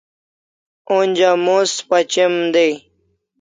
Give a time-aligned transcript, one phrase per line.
[0.95, 2.73] Onja mos pachem dai